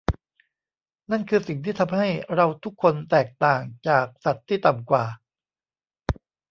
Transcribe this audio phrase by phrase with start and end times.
[1.11, 5.05] นั่นคือสิ่งที่ทำให้เราทุกคนแตกต่างจากสัตว์ที่ต่ำกว่า